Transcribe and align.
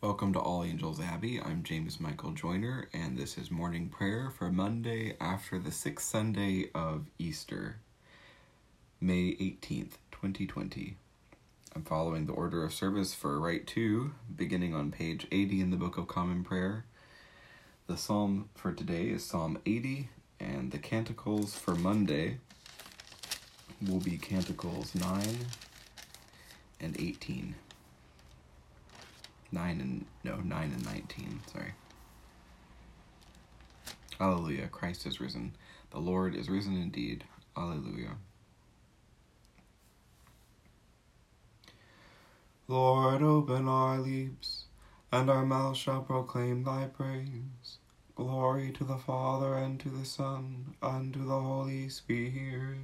Welcome 0.00 0.32
to 0.34 0.38
All 0.38 0.62
Angels 0.62 1.00
Abbey. 1.00 1.40
I'm 1.40 1.64
James 1.64 1.98
Michael 1.98 2.30
Joyner, 2.30 2.88
and 2.92 3.18
this 3.18 3.36
is 3.36 3.50
morning 3.50 3.88
prayer 3.88 4.30
for 4.30 4.48
Monday 4.48 5.16
after 5.20 5.58
the 5.58 5.72
sixth 5.72 6.08
Sunday 6.08 6.70
of 6.72 7.06
Easter, 7.18 7.80
May 9.00 9.32
18th, 9.32 9.94
2020. 10.12 10.96
I'm 11.74 11.82
following 11.82 12.26
the 12.26 12.32
order 12.32 12.62
of 12.62 12.72
service 12.72 13.12
for 13.12 13.40
Rite 13.40 13.66
2, 13.66 14.12
beginning 14.36 14.72
on 14.72 14.92
page 14.92 15.26
80 15.32 15.62
in 15.62 15.70
the 15.72 15.76
Book 15.76 15.98
of 15.98 16.06
Common 16.06 16.44
Prayer. 16.44 16.84
The 17.88 17.96
psalm 17.96 18.50
for 18.54 18.70
today 18.70 19.06
is 19.06 19.24
Psalm 19.24 19.58
80, 19.66 20.10
and 20.38 20.70
the 20.70 20.78
canticles 20.78 21.56
for 21.56 21.74
Monday 21.74 22.38
will 23.84 23.98
be 23.98 24.16
Canticles 24.16 24.94
9 24.94 25.38
and 26.78 26.96
18. 27.00 27.56
9 29.52 29.80
and 29.80 30.06
no 30.24 30.36
9 30.36 30.62
and 30.62 30.84
19 30.84 31.40
sorry. 31.52 31.72
Hallelujah 34.18 34.68
christ 34.68 35.06
is 35.06 35.20
risen. 35.20 35.54
The 35.90 35.98
lord 35.98 36.34
is 36.34 36.48
risen 36.48 36.76
indeed. 36.76 37.24
Hallelujah 37.56 38.16
lord 42.68 43.22
open 43.22 43.66
our 43.66 43.98
lips 43.98 44.66
and 45.10 45.30
our 45.30 45.46
mouth 45.46 45.74
shall 45.74 46.02
proclaim 46.02 46.62
thy 46.64 46.84
praise. 46.84 47.78
Glory 48.14 48.70
to 48.72 48.84
the 48.84 48.98
father 48.98 49.54
and 49.54 49.80
to 49.80 49.88
the 49.88 50.04
son 50.04 50.74
and 50.82 51.14
to 51.14 51.20
the 51.20 51.40
holy 51.40 51.88
spirit 51.88 52.76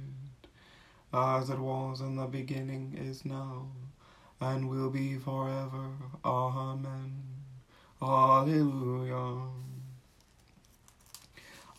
as 1.13 1.51
it 1.51 1.59
was 1.59 2.01
in 2.01 2.15
the 2.15 2.25
beginning 2.25 2.97
is 2.99 3.23
now 3.25 3.67
and 4.41 4.67
will 4.67 4.89
be 4.89 5.17
forever. 5.17 5.91
Amen. 6.25 7.21
Alleluia. 8.01 9.37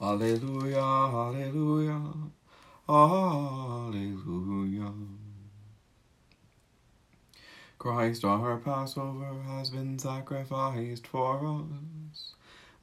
Alleluia, 0.00 0.78
alleluia, 0.78 2.00
alleluia. 2.88 4.92
Christ 7.78 8.24
our 8.24 8.58
Passover 8.58 9.42
has 9.48 9.70
been 9.70 9.98
sacrificed 9.98 11.08
for 11.08 11.66
us. 12.12 12.34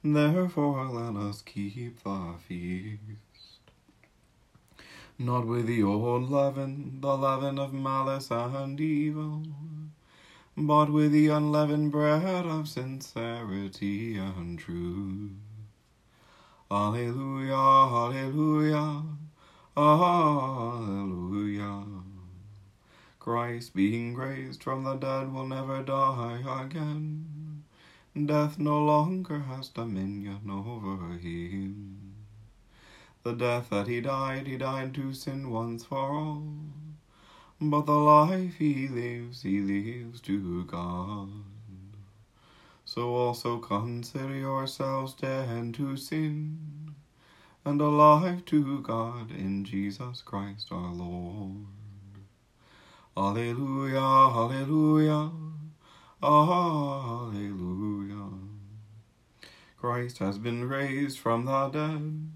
Therefore 0.02 0.86
let 0.86 1.16
us 1.16 1.40
keep 1.40 2.04
the 2.04 2.34
feast. 2.46 2.98
Not 5.18 5.46
with 5.46 5.66
the 5.66 5.82
old 5.82 6.30
leaven, 6.30 7.00
the 7.00 7.16
leaven 7.16 7.58
of 7.58 7.72
malice 7.72 8.30
and 8.30 8.78
evil, 8.78 9.44
but 10.56 10.90
with 10.90 11.10
the 11.10 11.28
unleavened 11.28 11.90
bread 11.90 12.46
of 12.46 12.68
sincerity 12.68 14.16
and 14.16 14.58
truth. 14.58 15.32
Alleluia, 16.70 17.54
alleluia, 17.54 19.02
alleluia. 19.76 21.04
Christ, 23.18 23.74
being 23.74 24.14
raised 24.14 24.62
from 24.62 24.84
the 24.84 24.94
dead, 24.94 25.32
will 25.32 25.48
never 25.48 25.82
die 25.82 26.42
again. 26.64 27.64
Death 28.26 28.58
no 28.58 28.78
longer 28.84 29.40
has 29.40 29.68
dominion 29.68 30.48
over 30.48 31.18
him. 31.18 32.14
The 33.24 33.32
death 33.32 33.70
that 33.70 33.88
he 33.88 34.00
died, 34.00 34.46
he 34.46 34.56
died 34.56 34.94
to 34.94 35.12
sin 35.14 35.50
once 35.50 35.84
for 35.84 36.12
all. 36.12 36.44
But 37.66 37.86
the 37.86 37.92
life 37.92 38.56
he 38.56 38.88
lives, 38.88 39.40
he 39.40 39.60
lives 39.60 40.20
to 40.22 40.64
God. 40.64 41.30
So 42.84 43.14
also 43.14 43.56
consider 43.58 44.36
yourselves 44.36 45.14
dead 45.14 45.72
to 45.72 45.96
sin, 45.96 46.94
and 47.64 47.80
alive 47.80 48.44
to 48.46 48.82
God 48.82 49.30
in 49.30 49.64
Jesus 49.64 50.20
Christ 50.20 50.68
our 50.70 50.92
Lord. 50.92 51.64
Alleluia, 53.16 53.98
alleluia, 53.98 55.30
ah, 56.22 57.30
alleluia. 57.30 58.28
Christ 59.78 60.18
has 60.18 60.36
been 60.36 60.68
raised 60.68 61.18
from 61.18 61.46
the 61.46 61.68
dead 61.68 62.28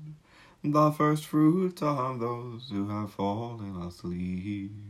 the 0.64 0.90
first 0.90 1.26
fruits 1.26 1.82
of 1.82 2.18
those 2.18 2.70
who 2.70 2.88
have 2.88 3.12
fallen 3.12 3.76
asleep. 3.82 4.87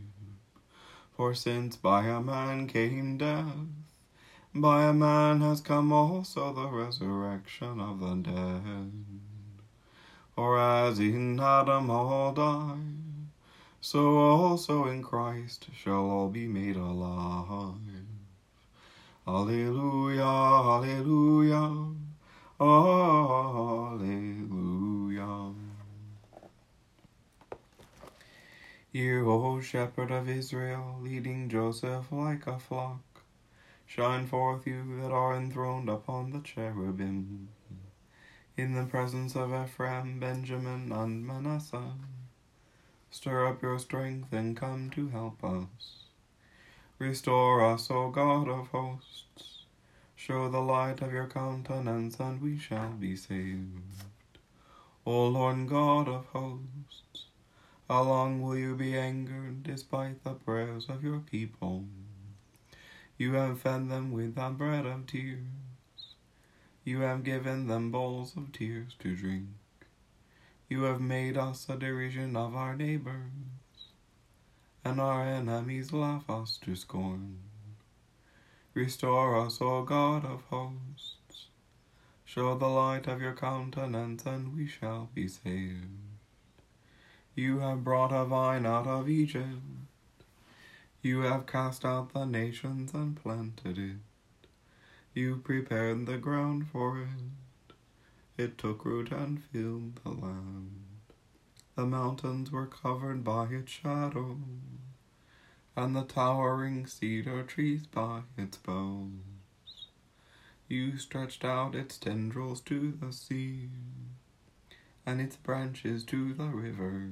For 1.19 1.35
since 1.35 1.75
by 1.75 2.05
a 2.05 2.21
man 2.21 2.65
came 2.67 3.17
death, 3.17 3.67
by 4.55 4.85
a 4.85 4.93
man 4.93 5.41
has 5.41 5.59
come 5.59 5.91
also 5.91 6.53
the 6.53 6.67
resurrection 6.69 7.81
of 7.81 7.99
the 7.99 8.15
dead. 8.15 8.93
For 10.33 10.57
as 10.57 10.97
in 10.99 11.37
Adam 11.41 11.89
all 11.89 12.31
die, 12.31 12.77
so 13.81 14.15
also 14.17 14.85
in 14.85 15.03
Christ 15.03 15.67
shall 15.75 16.09
all 16.09 16.29
be 16.29 16.47
made 16.47 16.77
alive. 16.77 17.73
Alleluia, 19.27 20.23
alleluia, 20.23 21.95
alleluia. 22.61 23.99
You, 28.91 29.31
O 29.31 29.61
shepherd 29.61 30.09
of 30.09 30.27
Israel, 30.27 30.97
leading 30.99 31.47
Joseph 31.47 32.11
like 32.11 32.47
a 32.47 32.57
flock, 32.57 33.21
shine 33.85 34.25
forth, 34.25 34.65
you 34.65 34.99
that 34.99 35.11
are 35.11 35.35
enthroned 35.35 35.87
upon 35.87 36.31
the 36.31 36.39
cherubim, 36.39 37.49
in 38.57 38.73
the 38.73 38.85
presence 38.85 39.35
of 39.35 39.53
Ephraim, 39.53 40.19
Benjamin, 40.19 40.91
and 40.91 41.23
Manasseh. 41.23 41.93
Stir 43.11 43.45
up 43.45 43.61
your 43.61 43.77
strength 43.77 44.33
and 44.33 44.57
come 44.57 44.89
to 44.89 45.09
help 45.09 45.43
us. 45.43 46.05
Restore 46.97 47.63
us, 47.63 47.91
O 47.91 48.09
God 48.09 48.49
of 48.49 48.69
hosts. 48.69 49.65
Show 50.15 50.49
the 50.49 50.61
light 50.61 51.03
of 51.03 51.13
your 51.13 51.27
countenance, 51.27 52.19
and 52.19 52.41
we 52.41 52.57
shall 52.57 52.93
be 52.93 53.15
saved. 53.15 54.07
O 55.05 55.27
Lord 55.27 55.69
God 55.69 56.07
of 56.07 56.25
hosts, 56.33 57.03
how 57.89 58.03
long 58.03 58.43
will 58.43 58.55
you 58.55 58.75
be 58.75 58.95
angered 58.95 59.63
despite 59.63 60.23
the 60.23 60.35
prayers 60.35 60.85
of 60.89 61.03
your 61.03 61.17
people? 61.17 61.85
You 63.17 63.33
have 63.33 63.61
fed 63.61 63.89
them 63.89 64.11
with 64.11 64.35
the 64.35 64.49
bread 64.49 64.85
of 64.85 65.07
tears. 65.07 65.39
You 66.83 66.99
have 66.99 67.23
given 67.23 67.65
them 67.65 67.91
bowls 67.91 68.37
of 68.37 68.51
tears 68.51 68.95
to 68.99 69.15
drink. 69.15 69.47
You 70.69 70.83
have 70.83 71.01
made 71.01 71.35
us 71.35 71.65
a 71.67 71.77
derision 71.77 72.35
of 72.35 72.55
our 72.55 72.75
neighbors, 72.75 73.89
and 74.85 75.01
our 75.01 75.23
enemies 75.23 75.91
laugh 75.91 76.29
us 76.29 76.59
to 76.65 76.75
scorn. 76.75 77.39
Restore 78.75 79.35
us, 79.43 79.57
O 79.61 79.81
God 79.81 80.25
of 80.25 80.43
hosts. 80.51 81.47
Show 82.23 82.55
the 82.55 82.67
light 82.67 83.07
of 83.07 83.19
your 83.19 83.33
countenance, 83.33 84.27
and 84.27 84.55
we 84.55 84.67
shall 84.67 85.09
be 85.15 85.27
saved. 85.27 86.08
You 87.35 87.59
have 87.59 87.83
brought 87.83 88.11
a 88.11 88.25
vine 88.25 88.65
out 88.65 88.87
of 88.87 89.07
Egypt. 89.07 89.61
You 91.01 91.21
have 91.21 91.45
cast 91.45 91.85
out 91.85 92.13
the 92.13 92.25
nations 92.25 92.93
and 92.93 93.15
planted 93.15 93.77
it. 93.77 93.97
You 95.13 95.37
prepared 95.37 96.05
the 96.05 96.17
ground 96.17 96.67
for 96.67 97.01
it. 97.01 97.07
It 98.37 98.57
took 98.57 98.83
root 98.83 99.11
and 99.11 99.43
filled 99.43 100.01
the 100.03 100.09
land. 100.09 100.85
The 101.75 101.85
mountains 101.85 102.51
were 102.51 102.67
covered 102.67 103.23
by 103.23 103.45
its 103.45 103.71
shadow, 103.71 104.37
and 105.75 105.95
the 105.95 106.03
towering 106.03 106.87
cedar 106.87 107.43
trees 107.43 107.87
by 107.87 108.23
its 108.37 108.57
boughs. 108.57 109.87
You 110.67 110.97
stretched 110.97 111.45
out 111.45 111.75
its 111.75 111.97
tendrils 111.97 112.59
to 112.61 112.91
the 112.91 113.13
sea 113.13 113.69
and 115.09 115.19
its 115.19 115.35
branches 115.37 116.03
to 116.03 116.35
the 116.35 116.45
river. 116.45 117.09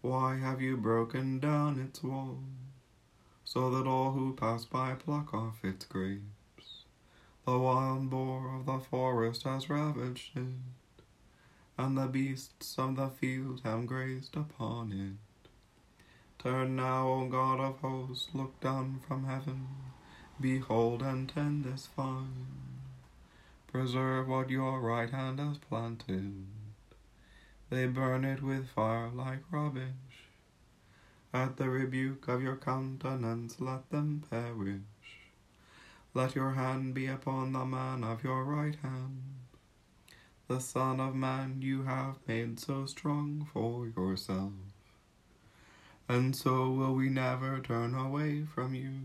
Why 0.00 0.38
have 0.38 0.60
you 0.60 0.76
broken 0.76 1.38
down 1.38 1.78
its 1.78 2.02
wall, 2.02 2.40
so 3.44 3.70
that 3.70 3.86
all 3.86 4.10
who 4.10 4.34
pass 4.34 4.64
by 4.64 4.94
pluck 4.94 5.32
off 5.32 5.64
its 5.64 5.84
grapes? 5.84 6.82
The 7.46 7.56
wild 7.56 8.10
boar 8.10 8.56
of 8.56 8.66
the 8.66 8.80
forest 8.80 9.44
has 9.44 9.70
ravaged 9.70 10.36
it, 10.36 11.02
and 11.78 11.96
the 11.96 12.08
beasts 12.08 12.76
of 12.76 12.96
the 12.96 13.08
field 13.08 13.60
have 13.62 13.86
grazed 13.86 14.36
upon 14.36 14.90
it. 14.90 15.48
Turn 16.42 16.74
now, 16.74 17.06
O 17.06 17.28
God 17.28 17.60
of 17.60 17.78
hosts, 17.78 18.30
look 18.34 18.58
down 18.58 19.00
from 19.06 19.26
heaven, 19.26 19.68
behold 20.40 21.02
and 21.02 21.28
tend 21.28 21.64
this 21.64 21.88
vine. 21.96 22.67
Preserve 23.70 24.28
what 24.28 24.48
your 24.48 24.80
right 24.80 25.10
hand 25.10 25.38
has 25.38 25.58
planted. 25.58 26.46
They 27.68 27.86
burn 27.86 28.24
it 28.24 28.42
with 28.42 28.70
fire 28.70 29.10
like 29.14 29.42
rubbish. 29.50 30.24
At 31.34 31.58
the 31.58 31.68
rebuke 31.68 32.26
of 32.28 32.42
your 32.42 32.56
countenance, 32.56 33.60
let 33.60 33.90
them 33.90 34.24
perish. 34.30 34.80
Let 36.14 36.34
your 36.34 36.52
hand 36.52 36.94
be 36.94 37.06
upon 37.06 37.52
the 37.52 37.66
man 37.66 38.02
of 38.04 38.24
your 38.24 38.42
right 38.42 38.76
hand. 38.76 39.22
The 40.46 40.60
Son 40.60 40.98
of 40.98 41.14
Man 41.14 41.60
you 41.60 41.82
have 41.82 42.16
made 42.26 42.58
so 42.58 42.86
strong 42.86 43.46
for 43.52 43.86
yourself. 43.86 44.52
And 46.08 46.34
so 46.34 46.70
will 46.70 46.94
we 46.94 47.10
never 47.10 47.60
turn 47.60 47.94
away 47.94 48.46
from 48.46 48.74
you. 48.74 49.00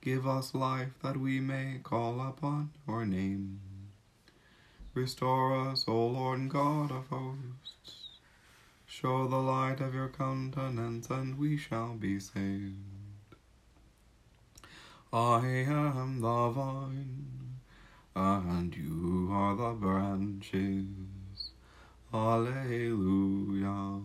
Give 0.00 0.26
us 0.26 0.54
life 0.54 0.92
that 1.02 1.16
we 1.16 1.40
may 1.40 1.80
call 1.82 2.20
upon 2.20 2.70
your 2.86 3.04
name. 3.04 3.60
Restore 4.94 5.70
us, 5.70 5.86
O 5.88 6.06
Lord 6.06 6.48
God 6.48 6.92
of 6.92 7.08
hosts. 7.08 8.20
Show 8.86 9.26
the 9.26 9.36
light 9.36 9.80
of 9.80 9.94
your 9.94 10.08
countenance, 10.08 11.10
and 11.10 11.36
we 11.36 11.56
shall 11.56 11.94
be 11.94 12.20
saved. 12.20 12.76
I 15.12 15.46
am 15.46 16.20
the 16.20 16.50
vine, 16.50 17.58
and 18.14 18.76
you 18.76 19.28
are 19.32 19.56
the 19.56 19.72
branches. 19.72 20.86
Alleluia. 22.14 24.00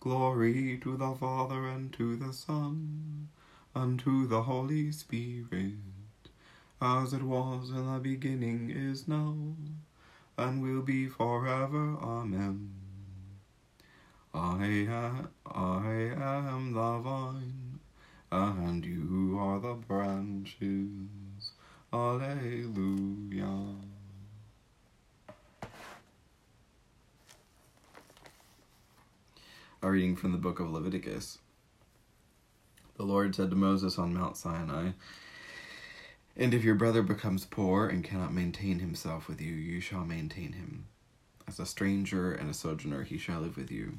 Glory 0.00 0.78
to 0.82 0.96
the 0.96 1.14
Father, 1.14 1.66
and 1.66 1.92
to 1.92 2.16
the 2.16 2.32
Son, 2.32 3.28
and 3.74 3.98
to 4.00 4.26
the 4.26 4.42
Holy 4.42 4.92
Spirit, 4.92 5.74
as 6.80 7.12
it 7.12 7.22
was 7.22 7.70
in 7.70 7.92
the 7.92 7.98
beginning, 7.98 8.70
is 8.70 9.06
now, 9.06 9.36
and 10.36 10.62
will 10.62 10.82
be 10.82 11.06
forever. 11.06 11.96
Amen. 12.00 12.70
I 14.32 14.64
am, 14.64 15.28
I 15.46 15.92
am 16.16 16.72
the 16.72 16.98
vine 16.98 17.70
and 18.32 18.84
you 18.84 19.38
are 19.38 19.58
the 19.58 19.74
branches. 19.74 21.52
Alleluia. 21.92 23.74
A 29.82 29.90
reading 29.90 30.14
from 30.14 30.32
the 30.32 30.38
book 30.38 30.60
of 30.60 30.70
Leviticus. 30.70 31.38
The 33.00 33.06
Lord 33.06 33.34
said 33.34 33.48
to 33.48 33.56
Moses 33.56 33.98
on 33.98 34.12
Mount 34.12 34.36
Sinai, 34.36 34.90
And 36.36 36.52
if 36.52 36.62
your 36.62 36.74
brother 36.74 37.02
becomes 37.02 37.46
poor 37.46 37.88
and 37.88 38.04
cannot 38.04 38.34
maintain 38.34 38.80
himself 38.80 39.26
with 39.26 39.40
you, 39.40 39.54
you 39.54 39.80
shall 39.80 40.04
maintain 40.04 40.52
him. 40.52 40.84
As 41.48 41.58
a 41.58 41.64
stranger 41.64 42.30
and 42.30 42.50
a 42.50 42.52
sojourner, 42.52 43.04
he 43.04 43.16
shall 43.16 43.40
live 43.40 43.56
with 43.56 43.70
you. 43.70 43.94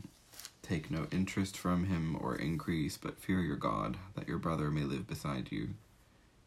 Take 0.62 0.92
no 0.92 1.08
interest 1.12 1.58
from 1.58 1.86
him 1.86 2.16
or 2.22 2.36
increase, 2.36 2.96
but 2.96 3.18
fear 3.18 3.40
your 3.40 3.56
God, 3.56 3.98
that 4.14 4.28
your 4.28 4.38
brother 4.38 4.70
may 4.70 4.84
live 4.84 5.08
beside 5.08 5.52
you. 5.52 5.70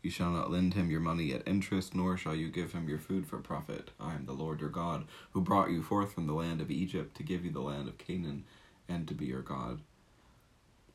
You 0.05 0.11
shall 0.11 0.31
not 0.31 0.53
lend 0.53 0.75
him 0.75 0.93
your 0.93 1.01
money 1.01 1.33
at 1.33 1.49
interest, 1.49 1.93
nor 1.93 2.17
shall 2.17 2.37
you 2.37 2.51
give 2.51 2.73
him 2.73 2.89
your 2.89 3.01
food 3.01 3.27
for 3.27 3.39
profit. 3.39 3.91
I 3.99 4.15
am 4.15 4.27
the 4.27 4.33
Lord 4.33 4.61
your 4.61 4.71
God, 4.71 5.07
who 5.33 5.41
brought 5.41 5.73
you 5.73 5.83
forth 5.83 6.13
from 6.13 6.29
the 6.29 6.35
land 6.35 6.61
of 6.61 6.71
Egypt 6.71 7.17
to 7.17 7.25
give 7.25 7.45
you 7.45 7.51
the 7.51 7.59
land 7.59 7.89
of 7.89 7.99
Canaan, 7.99 8.45
and 8.89 9.09
to 9.09 9.15
be 9.15 9.27
your 9.27 9.43
God. 9.43 9.81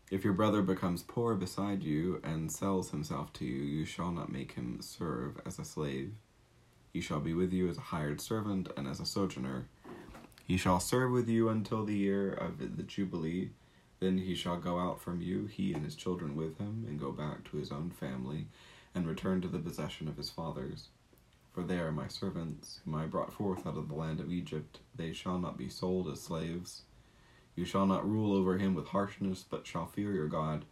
If 0.10 0.24
your 0.24 0.34
brother 0.34 0.62
becomes 0.62 1.04
poor 1.04 1.36
beside 1.36 1.84
you 1.84 2.20
and 2.24 2.52
sells 2.52 2.92
himself 2.92 3.32
to 3.34 3.46
you, 3.46 3.62
you 3.62 3.86
shall 3.86 4.12
not 4.12 4.32
make 4.32 4.54
him 4.54 4.82
serve 4.82 5.40
as 5.46 5.60
a 5.60 5.66
slave. 5.66 6.14
He 6.92 7.02
shall 7.02 7.20
be 7.20 7.34
with 7.34 7.54
you 7.54 7.70
as 7.70 7.78
a 7.78 7.82
hired 7.82 8.20
servant 8.20 8.70
and 8.76 8.88
as 8.88 9.00
a 9.00 9.06
sojourner 9.06 9.68
he 10.50 10.58
shall 10.58 10.80
serve 10.80 11.12
with 11.12 11.30
you 11.30 11.48
until 11.48 11.86
the 11.86 11.96
year 11.96 12.34
of 12.34 12.58
the 12.58 12.82
Jubilee. 12.82 13.52
Then 14.00 14.18
he 14.18 14.34
shall 14.34 14.58
go 14.58 14.80
out 14.80 15.00
from 15.00 15.22
you, 15.22 15.46
he 15.46 15.74
and 15.76 15.86
his 15.86 15.94
children 15.94 16.36
with 16.36 16.58
him, 16.58 16.86
and 16.88 17.00
go 17.00 17.12
back 17.12 17.44
to 17.44 17.58
his 17.58 17.72
own 17.72 17.92
family, 17.92 18.48
and 18.96 19.08
return 19.08 19.42
to 19.42 19.48
the 19.48 19.60
possession 19.60 20.08
of 20.08 20.18
his 20.18 20.32
fathers. 20.32 20.88
For 21.54 21.62
they 21.62 21.78
are 21.78 21.92
my 21.92 22.08
servants, 22.08 22.80
whom 22.84 22.96
I 22.96 23.06
brought 23.06 23.32
forth 23.32 23.68
out 23.68 23.78
of 23.78 23.90
the 23.90 23.94
land 23.94 24.20
of 24.20 24.32
Egypt. 24.32 24.80
They 24.96 25.14
shall 25.14 25.38
not 25.38 25.56
be 25.56 25.70
sold 25.70 26.08
as 26.08 26.20
slaves. 26.20 26.82
You 27.60 27.66
shall 27.66 27.86
not 27.86 28.10
rule 28.10 28.34
over 28.34 28.58
him 28.58 28.74
with 28.74 28.88
harshness, 28.88 29.46
but 29.48 29.68
shall 29.68 29.86
fear 29.86 30.14
your 30.14 30.28
God. 30.28 30.66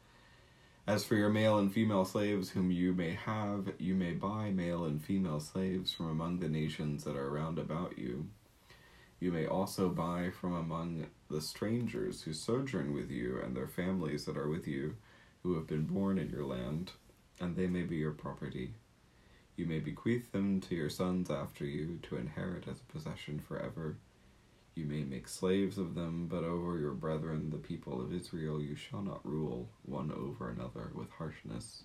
As 0.88 1.04
for 1.04 1.16
your 1.16 1.30
male 1.30 1.57
and 1.57 1.72
female 1.72 2.06
slaves 2.06 2.51
whom 2.51 2.72
you 2.72 2.94
may 2.94 3.12
have, 3.12 3.74
you 3.78 3.94
may 3.94 4.13
buy 4.13 4.51
male 4.51 4.86
and 4.86 5.04
female 5.04 5.42
slaves 5.42 5.94
from 5.94 6.10
among 6.10 6.39
the 6.39 6.48
nations 6.48 7.04
that 7.04 7.18
are 7.18 7.30
round 7.30 7.60
about 7.60 8.00
you 8.00 8.30
you 9.19 9.31
may 9.31 9.48
also 9.48 9.89
buy 9.89 10.30
from 10.30 10.54
among 10.54 11.07
the 11.30 11.42
strangers 11.42 12.22
who 12.22 12.34
sojourn 12.34 12.94
with 12.94 13.10
you 13.10 13.39
and 13.44 13.56
their 13.56 13.68
families 13.68 14.25
that 14.25 14.38
are 14.38 14.48
with 14.48 14.68
you, 14.68 14.95
who 15.42 15.56
have 15.56 15.68
been 15.68 15.86
born 15.86 16.19
in 16.19 16.30
your 16.30 16.45
land, 16.45 16.92
and 17.39 17.56
they 17.56 17.68
may 17.68 17.81
be 17.81 17.98
your 17.98 18.12
property. 18.12 18.75
You 19.56 19.66
may 19.66 19.80
bequeath 19.80 20.31
them 20.31 20.62
to 20.62 20.75
your 20.75 20.89
sons 20.89 21.31
after 21.31 21.66
you 21.66 22.00
to 22.04 22.18
inherit 22.18 22.68
as 22.68 22.80
a 22.80 22.92
possession 22.94 23.39
forever. 23.39 23.98
You 24.77 24.85
may 24.85 25.03
make 25.03 25.27
slaves 25.27 25.79
of 25.79 25.95
them, 25.95 26.27
but 26.27 26.44
over 26.44 26.77
your 26.77 26.94
brethren, 26.94 27.50
the 27.50 27.57
people 27.57 28.00
of 28.00 28.13
Israel, 28.13 28.62
you 28.62 28.75
shall 28.75 29.01
not 29.01 29.25
rule 29.25 29.69
one 29.81 30.12
over 30.12 30.50
another 30.50 30.91
with 30.94 31.09
harshness. 31.09 31.81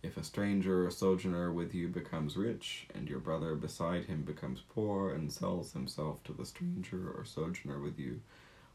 If 0.00 0.16
a 0.16 0.22
stranger 0.22 0.86
or 0.86 0.92
sojourner 0.92 1.52
with 1.52 1.74
you 1.74 1.88
becomes 1.88 2.36
rich, 2.36 2.86
and 2.94 3.08
your 3.08 3.18
brother 3.18 3.56
beside 3.56 4.04
him 4.04 4.22
becomes 4.22 4.60
poor 4.60 5.10
and 5.10 5.32
sells 5.32 5.72
himself 5.72 6.22
to 6.22 6.32
the 6.32 6.46
stranger 6.46 7.10
or 7.10 7.24
sojourner 7.24 7.80
with 7.80 7.98
you, 7.98 8.20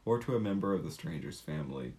or 0.04 0.18
to 0.18 0.36
a 0.36 0.40
member 0.40 0.74
of 0.74 0.84
the 0.84 0.90
stranger's 0.90 1.40
family, 1.40 1.94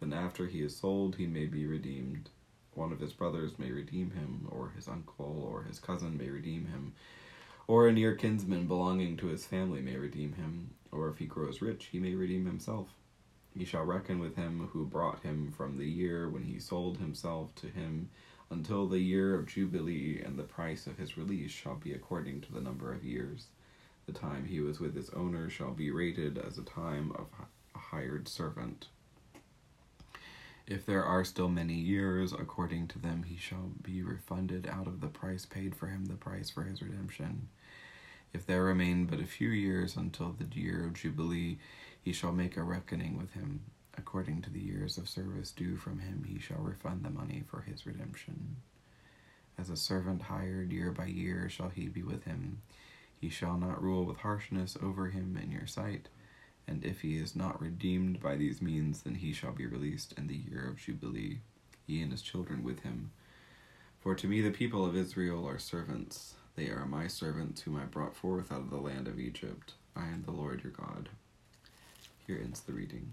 then 0.00 0.12
after 0.12 0.48
he 0.48 0.62
is 0.62 0.76
sold 0.76 1.14
he 1.14 1.28
may 1.28 1.46
be 1.46 1.64
redeemed. 1.64 2.28
One 2.74 2.90
of 2.90 2.98
his 2.98 3.12
brothers 3.12 3.56
may 3.56 3.70
redeem 3.70 4.10
him, 4.10 4.48
or 4.50 4.70
his 4.74 4.88
uncle 4.88 5.48
or 5.48 5.62
his 5.62 5.78
cousin 5.78 6.18
may 6.18 6.28
redeem 6.28 6.66
him, 6.66 6.92
or 7.68 7.88
a 7.88 7.92
near 7.92 8.14
kinsman 8.14 8.66
belonging 8.66 9.16
to 9.16 9.26
his 9.26 9.44
family 9.44 9.80
may 9.80 9.96
redeem 9.96 10.34
him, 10.34 10.70
or 10.92 11.08
if 11.08 11.18
he 11.18 11.26
grows 11.26 11.60
rich 11.60 11.86
he 11.86 11.98
may 11.98 12.14
redeem 12.14 12.46
himself. 12.46 12.88
He 13.56 13.64
shall 13.64 13.84
reckon 13.84 14.18
with 14.18 14.36
him 14.36 14.68
who 14.72 14.84
brought 14.84 15.22
him 15.22 15.50
from 15.50 15.78
the 15.78 15.88
year 15.88 16.28
when 16.28 16.42
he 16.44 16.58
sold 16.58 16.98
himself 16.98 17.54
to 17.56 17.68
him 17.68 18.10
until 18.50 18.86
the 18.86 19.00
year 19.00 19.34
of 19.34 19.46
Jubilee, 19.46 20.20
and 20.24 20.38
the 20.38 20.44
price 20.44 20.86
of 20.86 20.98
his 20.98 21.16
release 21.16 21.50
shall 21.50 21.76
be 21.76 21.92
according 21.92 22.42
to 22.42 22.52
the 22.52 22.60
number 22.60 22.92
of 22.92 23.04
years. 23.04 23.46
The 24.06 24.12
time 24.12 24.44
he 24.44 24.60
was 24.60 24.78
with 24.78 24.94
his 24.94 25.10
owner 25.10 25.50
shall 25.50 25.72
be 25.72 25.90
rated 25.90 26.38
as 26.38 26.58
a 26.58 26.62
time 26.62 27.10
of 27.12 27.26
a 27.74 27.78
hired 27.78 28.28
servant. 28.28 28.88
If 30.66 30.84
there 30.84 31.04
are 31.04 31.24
still 31.24 31.48
many 31.48 31.74
years, 31.74 32.32
according 32.32 32.88
to 32.88 32.98
them 32.98 33.22
he 33.22 33.36
shall 33.36 33.70
be 33.82 34.02
refunded 34.02 34.66
out 34.66 34.86
of 34.86 35.00
the 35.00 35.06
price 35.06 35.46
paid 35.46 35.74
for 35.76 35.86
him, 35.86 36.06
the 36.06 36.14
price 36.14 36.50
for 36.50 36.64
his 36.64 36.82
redemption. 36.82 37.48
If 38.32 38.46
there 38.46 38.64
remain 38.64 39.06
but 39.06 39.20
a 39.20 39.26
few 39.26 39.48
years 39.48 39.96
until 39.96 40.32
the 40.32 40.48
year 40.58 40.84
of 40.84 40.94
Jubilee, 40.94 41.58
he 42.02 42.12
shall 42.12 42.32
make 42.32 42.56
a 42.56 42.62
reckoning 42.62 43.16
with 43.16 43.32
him 43.32 43.60
According 43.98 44.42
to 44.42 44.50
the 44.50 44.60
years 44.60 44.98
of 44.98 45.08
service 45.08 45.50
due 45.50 45.76
from 45.76 46.00
him, 46.00 46.24
he 46.28 46.38
shall 46.38 46.60
refund 46.60 47.02
the 47.02 47.10
money 47.10 47.42
for 47.48 47.62
his 47.62 47.86
redemption. 47.86 48.56
As 49.58 49.70
a 49.70 49.76
servant 49.76 50.22
hired 50.22 50.70
year 50.70 50.92
by 50.92 51.06
year 51.06 51.48
shall 51.48 51.70
he 51.70 51.88
be 51.88 52.02
with 52.02 52.24
him. 52.24 52.60
He 53.18 53.30
shall 53.30 53.56
not 53.56 53.82
rule 53.82 54.04
with 54.04 54.18
harshness 54.18 54.76
over 54.82 55.08
him 55.08 55.38
in 55.42 55.50
your 55.50 55.66
sight. 55.66 56.08
And 56.68 56.84
if 56.84 57.02
he 57.02 57.16
is 57.16 57.36
not 57.36 57.60
redeemed 57.60 58.20
by 58.20 58.36
these 58.36 58.60
means, 58.60 59.02
then 59.02 59.16
he 59.16 59.32
shall 59.32 59.52
be 59.52 59.66
released 59.66 60.14
in 60.16 60.26
the 60.26 60.34
year 60.50 60.68
of 60.68 60.78
Jubilee, 60.78 61.38
he 61.86 62.02
and 62.02 62.10
his 62.10 62.22
children 62.22 62.64
with 62.64 62.80
him. 62.80 63.12
For 64.00 64.14
to 64.14 64.26
me 64.26 64.40
the 64.40 64.50
people 64.50 64.84
of 64.84 64.96
Israel 64.96 65.46
are 65.46 65.58
servants. 65.58 66.34
They 66.56 66.68
are 66.68 66.86
my 66.86 67.06
servants 67.06 67.62
whom 67.62 67.76
I 67.76 67.84
brought 67.84 68.16
forth 68.16 68.50
out 68.50 68.60
of 68.60 68.70
the 68.70 68.76
land 68.76 69.08
of 69.08 69.20
Egypt. 69.20 69.74
I 69.94 70.06
am 70.06 70.22
the 70.24 70.32
Lord 70.32 70.62
your 70.62 70.72
God. 70.72 71.08
Here 72.26 72.40
ends 72.42 72.60
the 72.60 72.72
reading. 72.72 73.12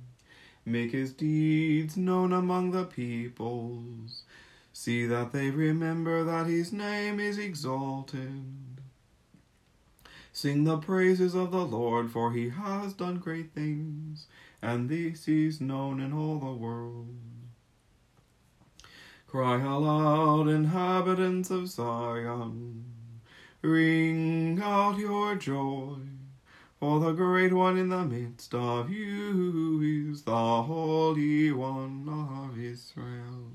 Make 0.65 0.91
his 0.91 1.11
deeds 1.13 1.97
known 1.97 2.31
among 2.31 2.71
the 2.71 2.85
peoples. 2.85 4.23
See 4.73 5.05
that 5.05 5.31
they 5.31 5.49
remember 5.49 6.23
that 6.23 6.47
his 6.47 6.71
name 6.71 7.19
is 7.19 7.37
exalted. 7.37 8.43
Sing 10.33 10.63
the 10.63 10.77
praises 10.77 11.35
of 11.35 11.51
the 11.51 11.65
Lord, 11.65 12.09
for 12.09 12.31
he 12.31 12.49
has 12.49 12.93
done 12.93 13.17
great 13.17 13.53
things, 13.53 14.27
and 14.61 14.87
this 14.87 15.27
is 15.27 15.59
known 15.59 15.99
in 15.99 16.13
all 16.13 16.39
the 16.39 16.53
world. 16.53 17.17
Cry 19.27 19.61
aloud, 19.61 20.47
inhabitants 20.47 21.51
of 21.51 21.67
Zion, 21.67 22.85
ring 23.61 24.59
out 24.61 24.97
your 24.97 25.35
joy, 25.35 25.97
for 26.81 26.99
the 26.99 27.11
great 27.11 27.53
one 27.53 27.77
in 27.77 27.89
the 27.89 28.03
midst 28.03 28.55
of 28.55 28.89
you 28.89 30.09
is 30.09 30.23
the 30.23 30.63
Holy 30.63 31.51
One 31.51 32.09
of 32.09 32.59
Israel. 32.59 33.51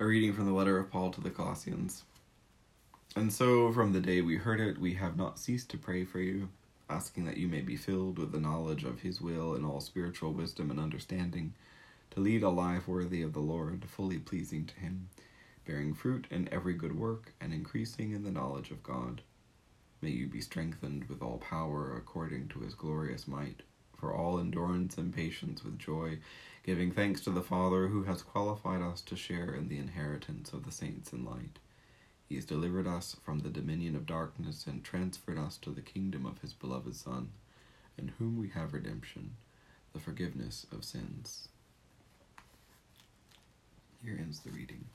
A 0.00 0.04
reading 0.04 0.32
from 0.32 0.46
the 0.46 0.52
letter 0.52 0.76
of 0.76 0.90
Paul 0.90 1.12
to 1.12 1.20
the 1.20 1.30
Colossians. 1.30 2.02
And 3.14 3.32
so, 3.32 3.72
from 3.72 3.92
the 3.92 4.00
day 4.00 4.20
we 4.22 4.38
heard 4.38 4.58
it, 4.58 4.78
we 4.78 4.94
have 4.94 5.16
not 5.16 5.38
ceased 5.38 5.70
to 5.70 5.78
pray 5.78 6.04
for 6.04 6.18
you, 6.18 6.48
asking 6.88 7.24
that 7.24 7.36
you 7.36 7.48
may 7.48 7.60
be 7.60 7.76
filled 7.76 8.18
with 8.18 8.32
the 8.32 8.40
knowledge 8.40 8.84
of 8.84 9.00
His 9.00 9.20
will 9.20 9.54
and 9.54 9.64
all 9.64 9.80
spiritual 9.80 10.32
wisdom 10.32 10.70
and 10.70 10.78
understanding, 10.80 11.54
to 12.10 12.20
lead 12.20 12.42
a 12.42 12.48
life 12.48 12.86
worthy 12.86 13.22
of 13.22 13.32
the 13.32 13.40
Lord, 13.40 13.84
fully 13.88 14.18
pleasing 14.18 14.64
to 14.66 14.74
Him, 14.80 15.08
bearing 15.66 15.94
fruit 15.94 16.26
in 16.30 16.48
every 16.52 16.74
good 16.74 16.98
work, 16.98 17.32
and 17.40 17.52
increasing 17.52 18.12
in 18.12 18.22
the 18.22 18.30
knowledge 18.30 18.70
of 18.70 18.82
God. 18.82 19.22
May 20.00 20.10
you 20.10 20.26
be 20.26 20.40
strengthened 20.40 21.08
with 21.08 21.22
all 21.22 21.38
power 21.38 21.96
according 21.96 22.48
to 22.48 22.60
His 22.60 22.74
glorious 22.74 23.26
might, 23.26 23.62
for 23.96 24.14
all 24.14 24.38
endurance 24.38 24.98
and 24.98 25.14
patience 25.14 25.64
with 25.64 25.78
joy 25.78 26.18
giving 26.66 26.90
thanks 26.90 27.20
to 27.20 27.30
the 27.30 27.42
Father 27.42 27.86
who 27.86 28.02
has 28.02 28.22
qualified 28.22 28.82
us 28.82 29.00
to 29.00 29.14
share 29.14 29.54
in 29.54 29.68
the 29.68 29.78
inheritance 29.78 30.52
of 30.52 30.64
the 30.64 30.72
saints 30.72 31.12
in 31.12 31.24
light. 31.24 31.60
He 32.28 32.34
has 32.34 32.44
delivered 32.44 32.86
us 32.86 33.16
from 33.24 33.40
the 33.40 33.50
dominion 33.50 33.94
of 33.94 34.06
darkness 34.06 34.66
and 34.66 34.82
transferred 34.82 35.38
us 35.38 35.56
to 35.58 35.70
the 35.70 35.80
kingdom 35.80 36.26
of 36.26 36.40
his 36.40 36.52
beloved 36.52 36.96
Son, 36.96 37.30
in 37.96 38.08
whom 38.18 38.38
we 38.38 38.48
have 38.48 38.72
redemption, 38.72 39.36
the 39.92 40.00
forgiveness 40.00 40.66
of 40.72 40.84
sins. 40.84 41.48
Here 44.04 44.16
ends 44.18 44.40
the 44.40 44.50
reading. 44.50 44.86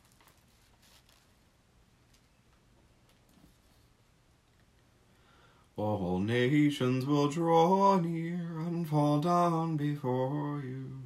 All 5.77 6.19
nations 6.19 7.05
will 7.05 7.29
draw 7.29 7.97
near 7.97 8.59
and 8.59 8.87
fall 8.87 9.19
down 9.19 9.77
before 9.77 10.61
you 10.63 11.01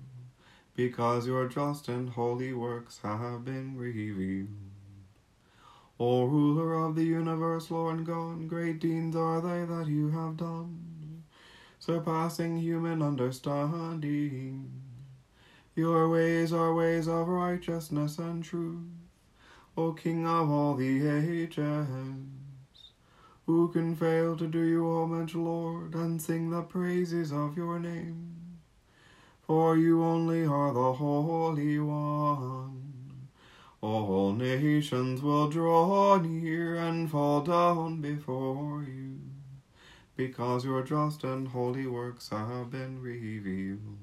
because 0.75 1.25
your 1.25 1.47
just 1.47 1.87
and 1.87 2.09
holy 2.09 2.51
works 2.51 2.99
have 3.03 3.45
been 3.45 3.77
revealed. 3.77 4.64
O 5.99 6.25
ruler 6.25 6.73
of 6.73 6.95
the 6.95 7.03
universe, 7.03 7.71
Lord 7.71 7.97
and 7.97 8.05
God, 8.05 8.47
great 8.47 8.79
deeds 8.79 9.15
are 9.15 9.41
they 9.41 9.65
that 9.65 9.87
you 9.87 10.09
have 10.11 10.37
done, 10.37 11.23
surpassing 11.79 12.57
human 12.57 13.01
understanding. 13.01 14.71
Your 15.75 16.09
ways 16.09 16.53
are 16.53 16.73
ways 16.73 17.07
of 17.07 17.27
righteousness 17.27 18.17
and 18.17 18.43
truth, 18.43 18.87
O 19.77 19.93
King 19.93 20.25
of 20.25 20.49
all 20.49 20.75
the 20.75 21.07
ages. 21.07 21.67
Who 23.45 23.67
can 23.69 23.95
fail 23.95 24.35
to 24.37 24.47
do 24.47 24.61
you 24.61 24.85
homage, 24.87 25.35
Lord, 25.35 25.95
and 25.95 26.21
sing 26.21 26.49
the 26.49 26.63
praises 26.63 27.31
of 27.31 27.55
your 27.55 27.79
name? 27.79 28.35
for 29.45 29.77
you 29.77 30.03
only 30.03 30.43
are 30.43 30.73
the 30.73 30.93
Holy 30.93 31.77
One. 31.79 32.84
All 33.85 34.33
nations 34.33 35.21
will 35.21 35.47
draw 35.47 36.17
near 36.17 36.75
and 36.75 37.07
fall 37.07 37.41
down 37.41 38.01
before 38.01 38.81
you, 38.81 39.19
because 40.15 40.65
your 40.65 40.81
just 40.81 41.23
and 41.23 41.47
holy 41.47 41.85
works 41.85 42.29
have 42.29 42.71
been 42.71 42.99
revealed. 42.99 43.99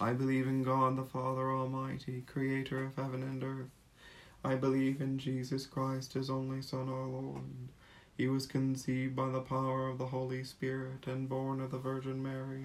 I 0.00 0.14
believe 0.14 0.48
in 0.48 0.64
God 0.64 0.96
the 0.96 1.04
Father 1.04 1.52
Almighty, 1.52 2.24
creator 2.26 2.82
of 2.82 2.96
heaven 2.96 3.22
and 3.22 3.44
earth. 3.44 3.70
I 4.44 4.56
believe 4.56 5.00
in 5.00 5.16
Jesus 5.18 5.64
Christ, 5.64 6.14
his 6.14 6.28
only 6.28 6.60
Son, 6.60 6.88
our 6.88 7.06
Lord. 7.06 7.68
He 8.16 8.26
was 8.26 8.48
conceived 8.48 9.14
by 9.14 9.28
the 9.28 9.42
power 9.42 9.88
of 9.88 9.98
the 9.98 10.06
Holy 10.06 10.42
Spirit 10.42 11.06
and 11.06 11.28
born 11.28 11.60
of 11.60 11.70
the 11.70 11.78
Virgin 11.78 12.20
Mary. 12.20 12.64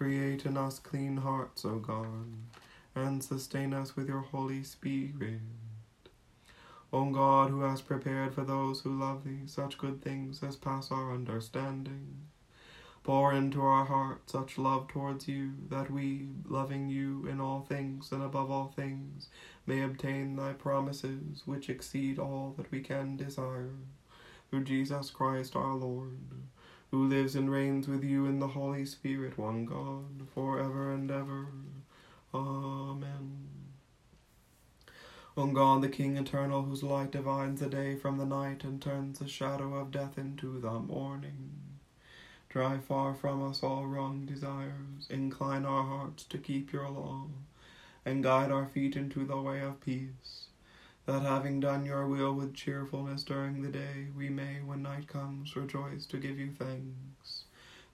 Create 0.00 0.46
in 0.46 0.56
us 0.56 0.78
clean 0.78 1.18
hearts, 1.18 1.62
O 1.62 1.78
God, 1.78 2.32
and 2.94 3.22
sustain 3.22 3.74
us 3.74 3.96
with 3.96 4.08
your 4.08 4.22
Holy 4.22 4.62
Spirit. 4.62 5.42
O 6.90 7.10
God, 7.10 7.50
who 7.50 7.60
hast 7.60 7.84
prepared 7.84 8.34
for 8.34 8.40
those 8.42 8.80
who 8.80 8.98
love 8.98 9.24
thee 9.24 9.42
such 9.44 9.76
good 9.76 10.00
things 10.00 10.42
as 10.42 10.56
pass 10.56 10.90
our 10.90 11.12
understanding, 11.12 12.16
pour 13.02 13.34
into 13.34 13.60
our 13.60 13.84
hearts 13.84 14.32
such 14.32 14.56
love 14.56 14.88
towards 14.88 15.28
you, 15.28 15.52
that 15.68 15.90
we, 15.90 16.30
loving 16.48 16.88
you 16.88 17.26
in 17.26 17.38
all 17.38 17.60
things 17.60 18.10
and 18.10 18.22
above 18.22 18.50
all 18.50 18.72
things, 18.74 19.28
may 19.66 19.82
obtain 19.82 20.34
thy 20.34 20.54
promises, 20.54 21.42
which 21.44 21.68
exceed 21.68 22.18
all 22.18 22.54
that 22.56 22.70
we 22.70 22.80
can 22.80 23.18
desire. 23.18 23.74
Through 24.48 24.64
Jesus 24.64 25.10
Christ 25.10 25.54
our 25.54 25.74
Lord 25.74 26.16
who 26.90 27.08
lives 27.08 27.36
and 27.36 27.50
reigns 27.50 27.86
with 27.86 28.02
you 28.02 28.26
in 28.26 28.40
the 28.40 28.48
Holy 28.48 28.84
Spirit, 28.84 29.38
one 29.38 29.64
God, 29.64 30.26
for 30.34 30.58
ever 30.58 30.92
and 30.92 31.10
ever. 31.10 31.46
Amen. 32.34 33.48
O 35.36 35.46
God, 35.46 35.82
the 35.82 35.88
King 35.88 36.16
eternal, 36.16 36.62
whose 36.62 36.82
light 36.82 37.12
divides 37.12 37.60
the 37.60 37.68
day 37.68 37.96
from 37.96 38.18
the 38.18 38.26
night 38.26 38.64
and 38.64 38.82
turns 38.82 39.20
the 39.20 39.28
shadow 39.28 39.74
of 39.74 39.92
death 39.92 40.18
into 40.18 40.60
the 40.60 40.80
morning, 40.80 41.52
drive 42.48 42.84
far 42.84 43.14
from 43.14 43.48
us 43.48 43.62
all 43.62 43.86
wrong 43.86 44.26
desires, 44.26 45.06
incline 45.08 45.64
our 45.64 45.84
hearts 45.84 46.24
to 46.24 46.38
keep 46.38 46.72
your 46.72 46.88
law, 46.88 47.26
and 48.04 48.24
guide 48.24 48.50
our 48.50 48.66
feet 48.66 48.96
into 48.96 49.24
the 49.24 49.40
way 49.40 49.60
of 49.60 49.80
peace 49.80 50.49
that 51.10 51.22
having 51.22 51.58
done 51.58 51.84
your 51.84 52.06
will 52.06 52.32
with 52.34 52.54
cheerfulness 52.54 53.24
during 53.24 53.62
the 53.62 53.68
day, 53.68 54.06
we 54.16 54.28
may, 54.28 54.60
when 54.64 54.82
night 54.82 55.08
comes, 55.08 55.56
rejoice 55.56 56.06
to 56.06 56.18
give 56.18 56.38
you 56.38 56.52
thanks. 56.52 57.44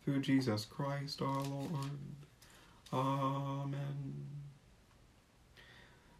through 0.05 0.21
Jesus 0.21 0.67
Christ 0.67 1.23
our 1.23 1.43
Lord. 1.43 1.91
Amen. 2.93 4.27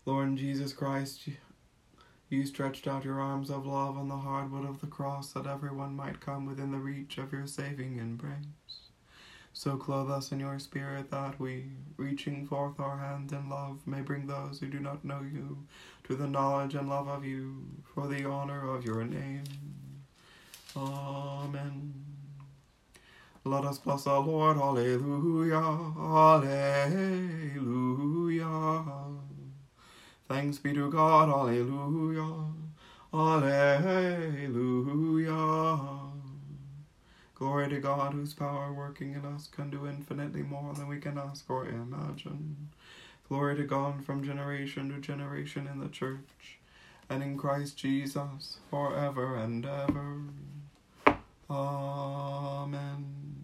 Lord 0.07 0.37
Jesus 0.37 0.73
Christ, 0.73 1.29
you 2.31 2.47
stretched 2.47 2.89
out 2.89 3.05
your 3.05 3.21
arms 3.21 3.51
of 3.51 3.67
love 3.67 3.99
on 3.99 4.09
the 4.09 4.17
hardwood 4.17 4.65
of 4.65 4.81
the 4.81 4.87
cross 4.87 5.33
that 5.33 5.47
everyone 5.47 5.95
might 5.95 6.21
come 6.21 6.47
within 6.47 6.73
the 6.73 6.79
reach 6.79 7.19
of 7.19 7.33
your 7.33 7.47
saving 7.47 7.99
embrace. 7.99 8.86
So 9.59 9.79
clothe 9.79 10.11
us 10.11 10.33
in 10.33 10.41
your 10.41 10.59
spirit 10.59 11.11
that 11.13 11.41
we, 11.41 11.71
reaching 11.97 12.47
forth 12.47 12.79
our 12.79 12.99
hands 12.99 13.33
in 13.33 13.49
love, 13.49 13.87
may 13.87 14.03
bring 14.03 14.27
those 14.27 14.61
who 14.61 14.67
do 14.67 14.79
not 14.81 15.03
know 15.03 15.23
you 15.23 15.65
to 16.05 16.15
the 16.15 16.27
knowledge 16.27 16.75
and 16.75 16.91
love 16.91 17.09
of 17.09 17.25
you 17.25 17.65
for 17.95 18.07
the 18.07 18.27
honor 18.27 18.69
of 18.69 18.85
your 18.85 19.03
name. 19.05 19.45
Amen. 20.77 21.95
Let 23.45 23.65
us 23.65 23.79
bless 23.79 24.05
the 24.05 24.21
Lord. 24.21 24.59
Alleluia. 24.59 25.57
Alleluia. 26.37 27.25
Thanks 30.29 30.59
be 30.59 30.75
to 30.75 30.91
God. 30.91 31.31
Alleluia. 31.31 32.53
Alleluia. 33.15 34.37
Glory 37.39 37.69
to 37.69 37.81
God, 37.81 38.15
whose 38.15 38.33
power 38.33 38.73
working 38.73 39.13
in 39.13 39.27
us 39.27 39.47
can 39.47 39.69
do 39.69 39.87
infinitely 39.87 40.43
more 40.43 40.73
than 40.73 40.89
we 40.89 40.99
can 40.99 41.19
ask 41.19 41.45
or 41.51 41.69
imagine. 41.69 42.71
Glory 43.29 43.57
to 43.57 43.65
God 43.65 44.05
from 44.07 44.25
generation 44.25 44.89
to 44.89 44.99
generation 45.01 45.69
in 45.71 45.79
the 45.79 45.89
church 45.89 46.59
and 47.11 47.23
in 47.23 47.37
Christ 47.37 47.77
Jesus 47.77 48.57
forever 48.71 49.37
and 49.37 49.67
ever. 49.67 50.23
Amen. 51.51 53.36